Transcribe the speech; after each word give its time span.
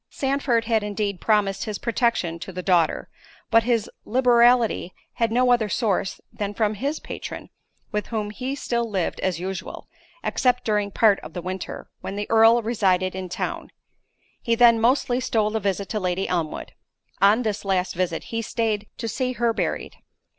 Sandford 0.09 0.65
had 0.65 0.81
indeed 0.81 1.21
promised 1.21 1.65
his 1.65 1.77
protection 1.77 2.39
to 2.39 2.51
the 2.51 2.63
daughter; 2.63 3.07
but 3.51 3.65
his 3.65 3.87
liberality 4.03 4.95
had 5.13 5.31
no 5.31 5.51
other 5.51 5.69
source 5.69 6.19
than 6.33 6.55
from 6.55 6.73
his 6.73 6.99
patron, 6.99 7.51
with 7.91 8.07
whom 8.07 8.31
he 8.31 8.55
still 8.55 8.89
lived 8.89 9.19
as 9.19 9.39
usual, 9.39 9.87
except 10.23 10.65
during 10.65 10.89
part 10.89 11.19
of 11.19 11.33
the 11.33 11.41
winter, 11.43 11.87
when 11.99 12.15
the 12.15 12.27
Earl 12.31 12.63
resided 12.63 13.13
in 13.13 13.29
town; 13.29 13.69
he 14.41 14.55
then 14.55 14.81
mostly 14.81 15.19
stole 15.19 15.55
a 15.55 15.59
visit 15.59 15.87
to 15.89 15.99
Lady 15.99 16.27
Elmwood.—On 16.27 17.43
this 17.43 17.63
last 17.63 17.93
visit 17.93 18.23
he 18.33 18.41
staid 18.41 18.87
to 18.97 19.07
see 19.07 19.33
her 19.33 19.53
buried. 19.53 19.97